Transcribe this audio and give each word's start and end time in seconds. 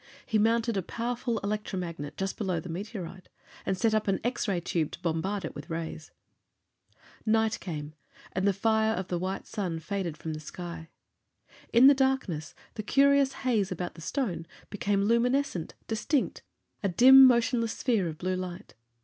He 0.25 0.39
mounted 0.39 0.77
a 0.77 0.81
powerful 0.81 1.37
electromagnet 1.43 2.17
just 2.17 2.35
below 2.35 2.59
the 2.59 2.69
meteorite, 2.69 3.29
and 3.67 3.77
set 3.77 3.93
up 3.93 4.07
an 4.07 4.19
X 4.23 4.47
ray 4.47 4.59
tube 4.59 4.89
to 4.93 4.99
bombard 4.99 5.45
it 5.45 5.53
with 5.53 5.69
rays. 5.69 6.09
Night 7.23 7.59
came, 7.59 7.93
and 8.31 8.47
the 8.47 8.51
fire 8.51 8.95
of 8.95 9.09
the 9.09 9.19
white 9.19 9.45
sun 9.45 9.77
faded 9.77 10.17
from 10.17 10.33
the 10.33 10.39
sky. 10.39 10.89
In 11.71 11.85
the 11.85 11.93
darkness, 11.93 12.55
the 12.73 12.81
curious 12.81 13.33
haze 13.45 13.71
about 13.71 13.93
the 13.93 14.01
stone 14.01 14.47
became 14.71 15.03
luminescent, 15.03 15.75
distinct, 15.87 16.41
a 16.81 16.89
dim, 16.89 17.23
motionless 17.23 17.77
sphere 17.77 18.07
of 18.07 18.17
blue 18.17 18.35
light. 18.35 18.73